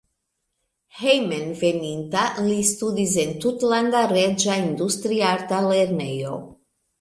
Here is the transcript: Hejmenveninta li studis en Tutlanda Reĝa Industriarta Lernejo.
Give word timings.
Hejmenveninta 1.01 2.23
li 2.45 2.55
studis 2.69 3.13
en 3.25 3.35
Tutlanda 3.45 4.01
Reĝa 4.13 4.57
Industriarta 4.63 5.61
Lernejo. 5.69 6.35